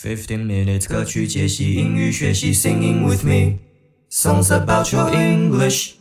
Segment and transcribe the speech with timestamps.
[0.00, 3.58] Fifteen minutes 歌曲解析英语学习，Singing with me
[4.08, 5.94] songs about your English。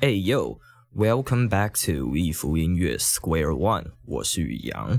[0.00, 0.58] Hey yo,
[0.92, 4.98] welcome back to 一福音乐 Square One，我是宇阳。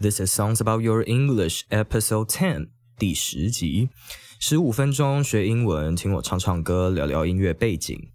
[0.00, 2.68] This is Songs About Your English Episode Ten，
[2.98, 3.90] 第十集，
[4.38, 8.12] 十五分钟学英文，听我唱唱歌，聊聊音乐背景。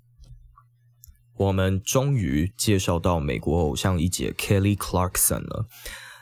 [1.37, 5.67] 我们终于介绍到美国偶像一姐 Kelly Clarkson 了。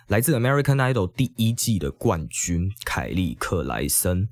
[0.08, 4.28] 来自 American Idol 第一季的冠军凯利克莱森，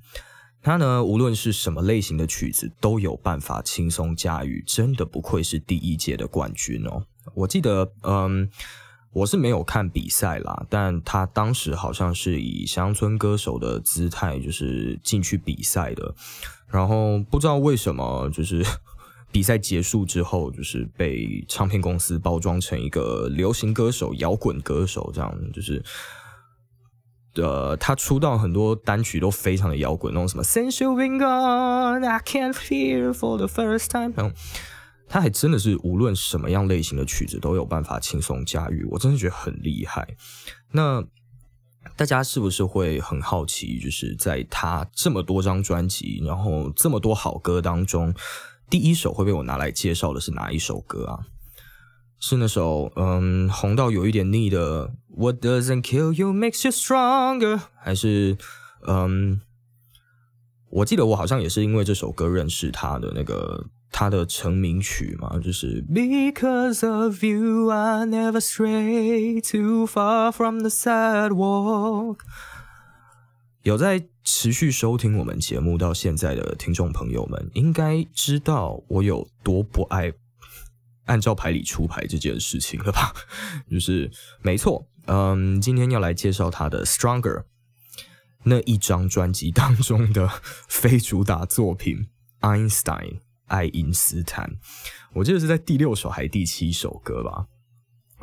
[0.62, 7.04] 他呢无论是什么类型的曲子都有办法轻松驾驭，真的不愧是第一届的冠军哦。
[7.34, 8.50] 我记得，嗯，
[9.12, 16.14] 我是没有看比赛啦，但他当时好像是以乡村歌手的姿态，就是进去比赛的，
[16.68, 18.64] 然后不知道为什么，就是。
[19.32, 25.82] 比赛结束之后，就是被唱片公司包装成一个流行歌手、摇滚歌手，这样就是，
[27.36, 34.36] 呃，他出道很多单曲都非常的摇滚，那种什么 Since You've Been Gone, I Can't Feel for the First Time，然后
[35.08, 40.06] 他还真的是无论什么样类型的曲子都有办法轻松驾驭，我真的觉得很厉害。
[40.72, 41.02] 那
[41.96, 48.14] 大家是不是会很好奇，就是在他这么多张专辑，然后这么多好歌当中？
[48.72, 51.20] 第一首会被我拿来介绍的是哪一首歌啊？
[52.18, 58.38] 是那首嗯红到有一点腻的 What doesn't kill you makes you stronger，还是
[58.86, 59.42] 嗯
[60.70, 72.20] 我记得我好像也是因为这首歌认识他的那个他的成名曲嘛，就是 Because of you I never stray too far from the sidewalk。
[73.64, 80.12] 有在持续收听我们节目到现在的听众朋友们，应该知道我有多不爱
[81.06, 83.12] 按照牌理出牌这件事情了吧？
[83.70, 87.40] 就是没错，嗯，今天要来介绍他的《Stronger》
[88.44, 90.28] 那一张专辑当中的
[90.68, 92.06] 非主打作品
[92.68, 93.14] 《Einstein》
[93.46, 94.50] 爱因斯坦，
[95.14, 97.46] 我记得是在第六首还是第七首歌吧。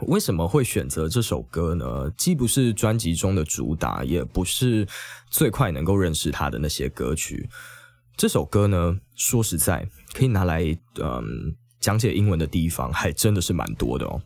[0.07, 2.11] 为什么会选择这首歌呢？
[2.17, 4.87] 既不是专辑中的主打，也不是
[5.29, 7.49] 最快能够认识他的那些歌曲。
[8.15, 10.63] 这首歌呢，说实在，可以拿来
[11.01, 14.21] 嗯讲解英文的地方还真的是蛮多的哦。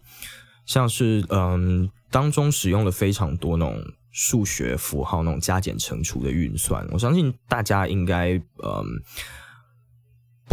[0.66, 6.88] 像是嗯当中使用了非常多那种数学符号，那种加减乘除的运算。
[6.92, 8.34] 我相信大家应该
[8.64, 9.02] 嗯。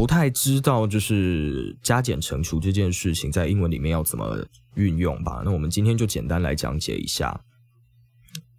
[0.00, 5.42] 不太知道，就是加减乘除这件事情在英文里面要怎么运用吧？
[5.44, 7.38] 那我们今天就简单来讲解一下。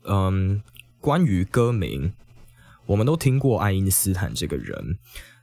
[0.03, 0.61] 嗯，
[0.99, 2.13] 关于歌名，
[2.85, 4.99] 我们都听过爱因斯坦这个人，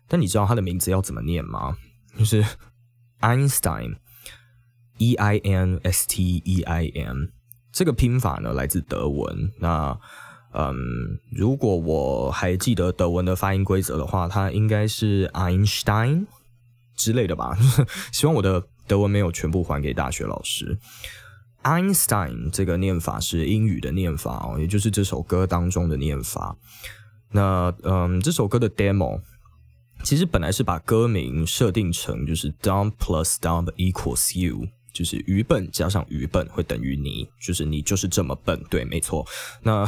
[0.07, 1.77] 但你知道他的名字要怎么念吗？
[2.17, 2.45] 就是
[3.19, 7.33] Einstein，E I N S T E I N，
[7.73, 9.53] 这个拼法呢来自德文。
[9.59, 9.99] 那
[10.53, 16.27] 嗯，如果我还记得德文的发音规则的话，它应该是 Einstein
[16.97, 17.57] 之类的吧。
[18.13, 20.79] 希望我的德文没有全部还给大学老师。
[21.63, 26.57] Einstein 这个念法是英语的念法哦，也就是这首歌当中的念法。
[27.31, 29.21] 那嗯，这首歌的 demo
[30.03, 34.69] 其实本来是把歌名设定成就是 Dumb plus Dumb equals you。
[34.93, 39.27] 就是愚笨加上愚笨会等于你，就是你就是这么笨，对，没错。
[39.63, 39.87] 那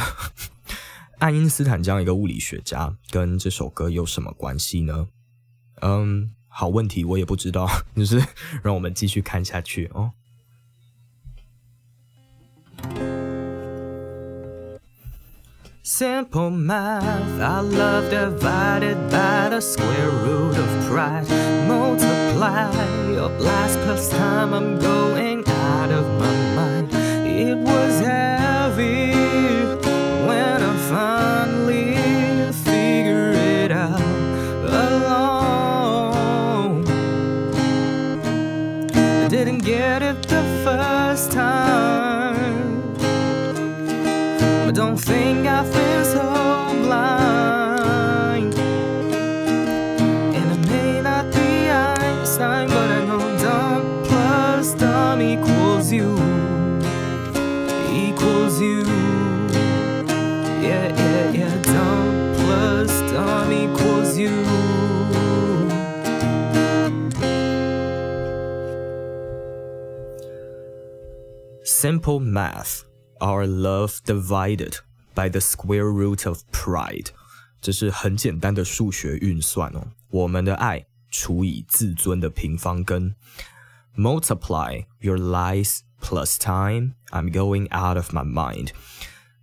[1.18, 5.08] 爱因斯坦这样一个物理学家跟这首歌有什么关系呢？
[5.82, 7.68] 嗯，好问题，我也不知道。
[7.96, 8.22] 就是
[8.62, 10.12] 让我们继续看下去哦。
[15.92, 21.28] Simple math, I love divided by the square root of pride.
[21.66, 22.70] Multiply
[23.12, 26.90] your blast plus time, I'm going out of my mind.
[27.26, 29.19] It was heavy
[71.85, 72.83] Simple math,
[73.19, 74.77] our love divided
[75.13, 77.09] by the square root of pride。
[77.61, 79.87] 这是很简单的数学运算哦。
[80.09, 83.15] 我们的爱除以自尊的平方根。
[83.96, 86.94] Multiply your lies plus time.
[87.10, 88.70] I'm going out of my mind。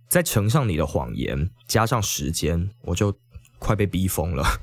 [0.08, 3.18] 再乘上你的谎言，加上时间，我就
[3.58, 4.60] 快被逼疯了。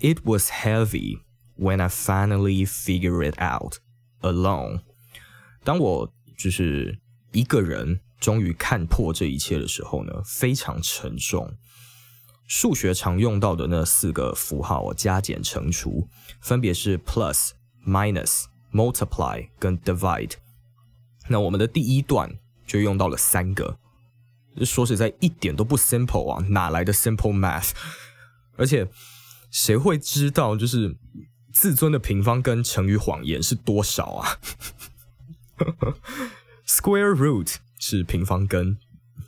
[0.00, 1.20] It was heavy
[1.56, 3.76] when I finally figured it out
[4.20, 4.80] alone。
[5.62, 6.98] 当我就是
[7.32, 11.56] 一个人终于看破这一切的时候呢，非常沉重。
[12.46, 16.08] 数学常用到的那四个符号，加减乘除，
[16.40, 17.50] 分别是 plus、
[17.86, 20.32] minus、multiply 跟 divide。
[21.28, 23.78] 那我们的第一段就用到了三个，
[24.64, 27.72] 说实在一点都不 simple 啊，哪来的 simple math？
[28.56, 28.88] 而且
[29.50, 30.96] 谁会知道就是
[31.52, 34.38] 自尊的平方根乘以谎言是多少啊
[36.66, 38.78] ？Square root 是平方根，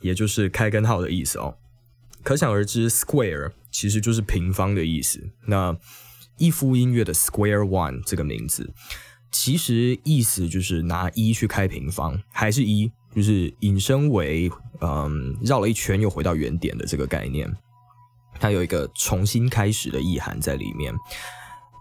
[0.01, 1.57] 也就是开根号的意思哦。
[2.23, 5.31] 可想而知，square 其实就是平方的意思。
[5.47, 5.75] 那
[6.37, 8.73] 一夫音乐的 square one 这个名字，
[9.31, 14.51] 其实意思就是拿一去开平方，还是一，就是引申为
[14.81, 17.51] 嗯绕了一圈又回到原点的这个概念。
[18.39, 20.93] 它有一个重新开始的意涵在里面。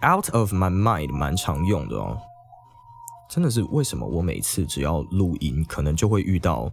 [0.02, 2.18] Out of my mind 蛮常用的哦，
[3.28, 6.72] 真的是为什么我每次只要录音，可能就会遇到。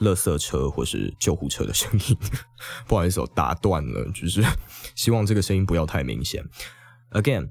[0.00, 2.18] 垃圾车或是救护车的声音，
[2.86, 4.44] 不好意思，我打断了，就是
[4.94, 6.44] 希望这个声音不要太明显。
[7.12, 7.48] Again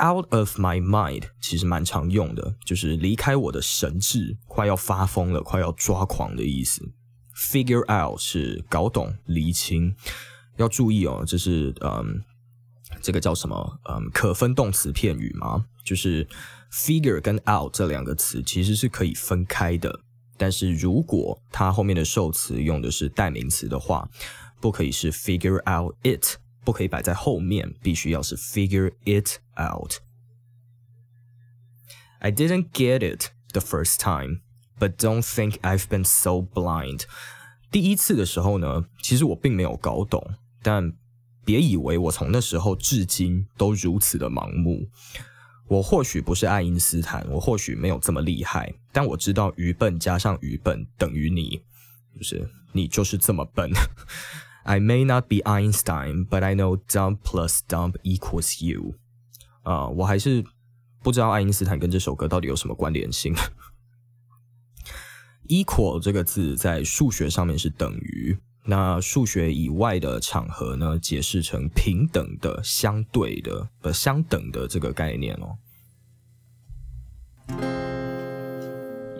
[0.00, 6.92] Out of my mind 其实蛮常用的，就是离开我的神智，快要发疯了，快要抓狂的意思。
[7.36, 9.94] Figure out 是搞懂、厘清，
[10.56, 12.22] 要注意哦，这是嗯，
[13.00, 13.78] 这个叫什么？
[13.88, 15.66] 嗯，可分动词片语吗？
[15.84, 16.26] 就是
[16.72, 20.00] figure 跟 out 这两个词其实是可以分开的。
[20.36, 24.08] 但是如果它后面的受词用的是代名词的话，
[24.60, 29.94] 不可以是 figure out it，不可以摆在后面，必须要是 figure it out。
[32.20, 34.40] I didn't get it the first time,
[34.78, 37.02] but don't think I've been so blind。
[37.70, 40.92] 第一次的时候呢，其实我并没有搞懂，但
[41.44, 44.88] 别以为我从那时候至今都如此的盲目。
[45.68, 51.62] 我或许不是爱因斯坦，我或许没有这么厉害，但我知道愚笨加上愚笨等于你，
[52.14, 53.70] 就是你就是这么笨。
[54.64, 58.94] I may not be Einstein, but I know dumb plus dumb equals you。
[59.62, 60.44] 啊，我还是
[61.02, 63.34] 不知道爱因斯坦跟这首歌到底有什么关联性。
[65.48, 68.38] Equal 这个字在数学上面是等于。
[68.64, 75.58] 那数学以外的场合呢，解释成平等的、相对的、呃相等的这个概念哦。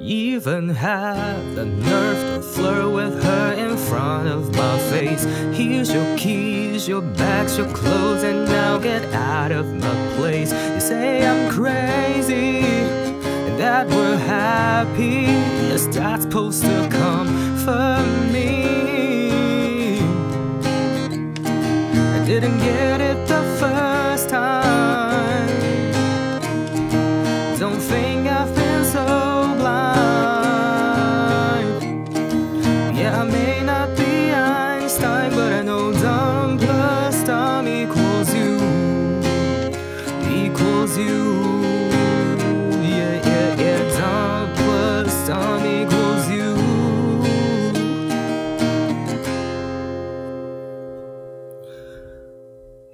[0.04, 5.22] Even had the nerve to flirt with her in front of my face.
[5.56, 10.50] Here's your keys, your bags, your clothes, and now get out of my place.
[10.50, 15.22] You say I'm crazy and that we're happy.
[15.69, 17.28] Yes, that's supposed to come
[17.58, 18.22] for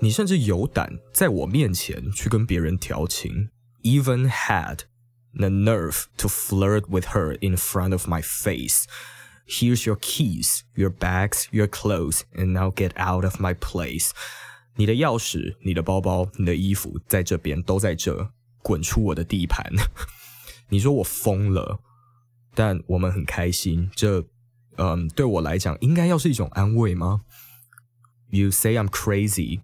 [0.07, 3.49] 你甚至有胆在我面前去跟别人调情，
[3.83, 4.79] even had
[5.33, 8.83] the nerve to flirt with her in front of my face.
[9.47, 14.11] Here's your keys, your bags, your clothes, and now get out of my place.
[14.75, 18.31] 你的钥匙、你的包包、你的衣服在这边，都在这，
[18.61, 19.71] 滚出我的地盘。
[20.69, 21.79] 你说我疯了，
[22.55, 23.91] 但我们很开心。
[23.95, 24.25] 这，
[24.77, 27.21] 嗯，对我来讲，应该要是一种安慰吗？
[28.29, 29.61] You say I'm crazy.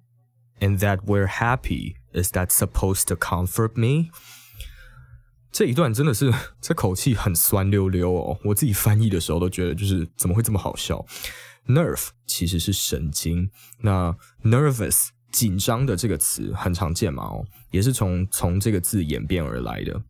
[0.61, 4.11] And that we're happy is that supposed to comfort me？
[5.52, 11.04] 这一段真的是 这口气很酸溜溜哦，我自己翻译的时候都觉得就是怎么会这么好笑
[11.66, 20.02] ？Nerve 其实是神经，那 nervous 紧张的这个词很常见嘛哦，也是从从这个字演变而来的。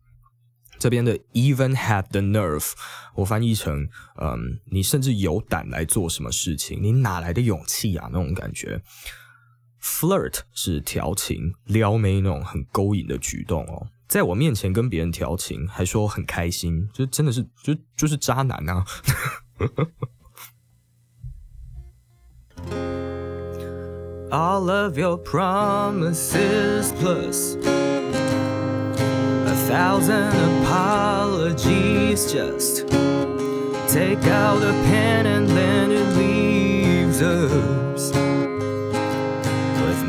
[0.77, 2.73] 这边的 even had the nerve，
[3.15, 3.87] 我翻译成
[4.21, 8.09] 嗯，你甚至有胆来做什么事情，你哪来的勇气啊？
[8.11, 8.81] 那种感觉。
[9.87, 18.83] Flirt 是调情、撩妹那种很勾引的举动哦，在我面前跟别人调情，还说很开心，就真的是就就是渣男啊
[24.31, 27.55] ！All of your promises plus
[29.45, 32.87] a thousand apologies just
[33.87, 37.84] take out the pen and then it leaves us with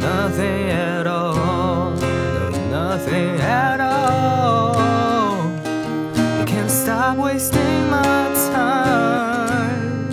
[0.07, 1.91] nothing at all.
[1.91, 4.75] No, nothing at all.
[6.47, 8.23] Can't stop wasting my
[8.53, 10.09] time.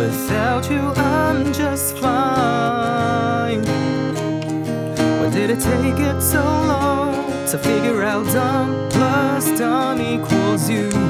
[0.00, 0.82] Without you,
[1.14, 3.62] I'm just fine.
[5.18, 7.12] Why did it take it so long
[7.50, 11.07] to figure out dumb plus dumb equals you?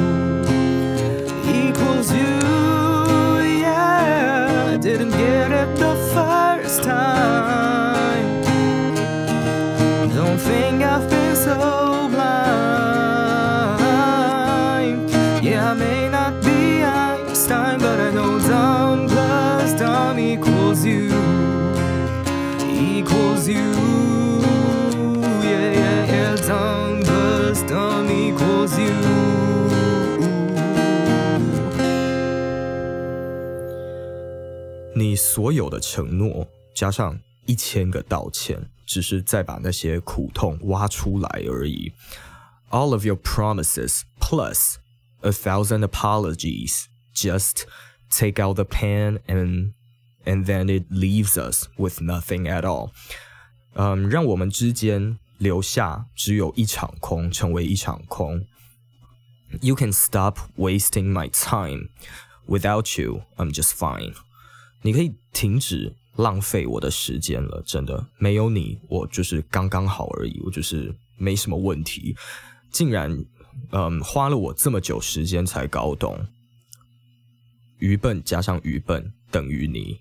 [34.97, 41.91] 你所有的承诺加上一千个道歉，只是再把那些苦痛挖出来而已。
[42.69, 44.75] All of your promises plus
[45.21, 47.65] a thousand apologies just
[48.09, 49.73] take out the pen and
[50.25, 52.91] and then it leaves us with nothing at all.
[53.73, 58.45] 嗯，让我们之间留下只有一场空，成为一场空。
[59.61, 61.89] You can stop wasting my time.
[62.47, 64.13] Without you, I'm just fine.
[64.82, 72.16] 你可以停止浪费我的时间了，真的，没有你，我就是刚刚好而已，我就是没什么问题。
[72.70, 73.24] 竟然，
[73.70, 76.26] 嗯，花了我这么久时间才搞懂，
[77.78, 80.00] 愚笨加上愚笨等于你。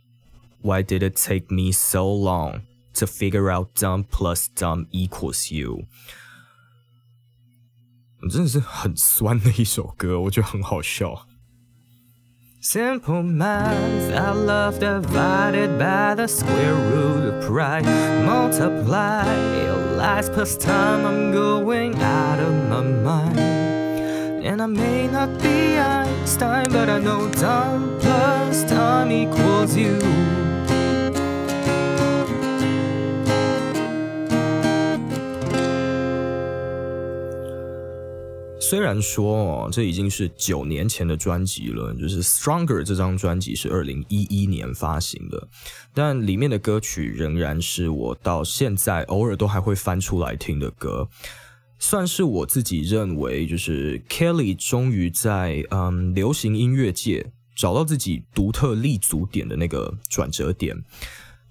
[0.61, 2.61] Why did it take me so long
[2.95, 5.85] to figure out dumb plus dumb equals you？
[8.29, 11.27] 真的是很酸的一首歌，我觉得很好笑。
[12.59, 17.85] Simple math, I love divided by the square root of pride.
[18.25, 23.39] Multiply lies plus time, I'm going out of my mind.
[23.39, 30.46] And I may not be Einstein, but I know time plus time equals you.
[38.69, 45.47] 虽然说哦，这已经是九年前的专辑了，就是《Stronger》这张专辑是二零一一年发行的，
[45.93, 51.07] 但里面的歌曲仍然是我到现在偶尔都还会翻出来听的歌，
[51.79, 60.83] 算是我自己认为，就是 Kelly 终于在嗯流行音乐界找到自己独特立足点的那个转折点。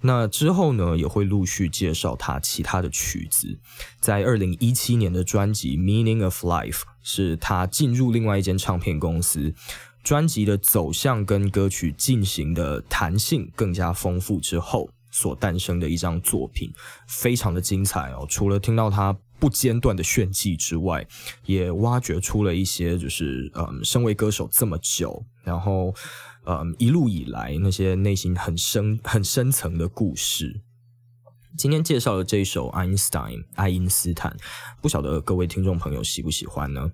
[0.03, 3.59] 那之后呢，也会陆续介绍他其他的曲子。
[3.99, 9.55] 在二零一七年的专辑《Meaning of Life》是他进入另外一间唱片公司，
[10.03, 16.73] 专辑的走向跟歌曲进行的弹性更加丰富之后所诞生的一张作品，
[17.07, 18.27] 非常的精彩哦。
[18.29, 21.07] 除了听到他不间断的炫技之外，
[21.45, 25.95] 也挖掘出了一些就是嗯，身为歌手这么久，然后。
[26.49, 30.61] 嗯，一路以来那些内心很深、很深层的故事。
[31.57, 34.37] 今天介绍的这一首《爱因斯坦》，爱因斯坦，
[34.83, 36.91] 不晓得各位听众朋友喜不喜欢呢？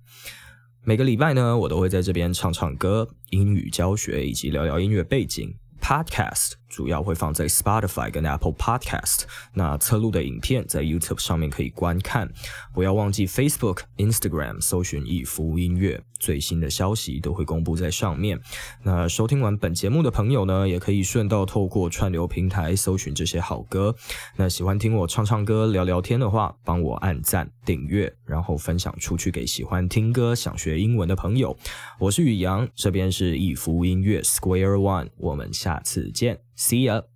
[0.85, 5.53] 每个礼拜呢，我都会在这边唱唱歌、英语教学以及聊聊音乐背景。
[5.81, 12.33] Podcast 主要会放在 Spotify 跟 Apple Podcast，那侧录的影片在 YouTube 上面可以观看。
[12.73, 18.41] 不要忘记 Facebook、Instagram 搜寻易福音乐，最新的消息都会公布在上面。
[18.83, 23.95] 那收听完本节目的朋友呢，也可以顺道透过串流平台搜寻这些好歌。
[24.37, 31.55] 那喜欢听我唱唱歌、聊聊天的话，帮我按赞、订阅，然后分享出去给喜欢听歌、想学英文的朋友。
[31.99, 37.12] 我是宇阳，这边是易福音乐 Square One，我们下次见，See ya。